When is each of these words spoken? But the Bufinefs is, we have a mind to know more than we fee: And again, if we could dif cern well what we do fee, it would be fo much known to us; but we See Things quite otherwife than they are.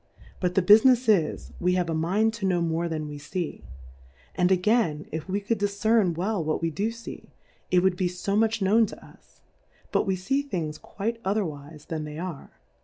But 0.39 0.55
the 0.55 0.63
Bufinefs 0.63 1.07
is, 1.07 1.51
we 1.59 1.73
have 1.75 1.87
a 1.87 1.93
mind 1.93 2.33
to 2.33 2.47
know 2.47 2.59
more 2.59 2.89
than 2.89 3.07
we 3.07 3.19
fee: 3.19 3.61
And 4.33 4.51
again, 4.51 5.05
if 5.11 5.29
we 5.29 5.39
could 5.39 5.59
dif 5.59 5.69
cern 5.69 6.17
well 6.17 6.43
what 6.43 6.59
we 6.59 6.71
do 6.71 6.91
fee, 6.91 7.29
it 7.69 7.83
would 7.83 7.97
be 7.97 8.07
fo 8.07 8.35
much 8.35 8.63
known 8.63 8.87
to 8.87 9.05
us; 9.05 9.41
but 9.91 10.07
we 10.07 10.15
See 10.15 10.41
Things 10.41 10.79
quite 10.79 11.21
otherwife 11.23 11.85
than 11.87 12.05
they 12.05 12.17
are. 12.17 12.49